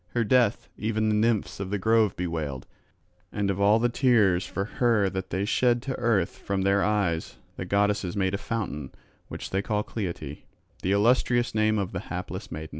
Her 0.15 0.23
death 0.23 0.67
even 0.79 1.09
the 1.09 1.13
nymphs 1.15 1.59
of 1.59 1.69
the 1.69 1.77
grove 1.77 2.15
bewailed; 2.15 2.65
and 3.31 3.51
of 3.51 3.61
all 3.61 3.77
the 3.77 3.87
tears 3.87 4.47
for 4.47 4.65
her 4.65 5.11
that 5.11 5.29
they 5.29 5.45
shed 5.45 5.79
to 5.83 5.93
earth 5.93 6.39
from 6.39 6.63
their 6.63 6.83
eyes 6.83 7.37
the 7.55 7.65
goddesses 7.65 8.15
made 8.17 8.33
a 8.33 8.39
fountain, 8.39 8.91
which 9.27 9.51
they 9.51 9.61
call 9.61 9.83
Cleite, 9.83 10.41
the 10.81 10.91
illustrious 10.91 11.53
name 11.53 11.77
of 11.77 11.91
the 11.91 11.99
hapless 12.09 12.51
maid. 12.51 12.69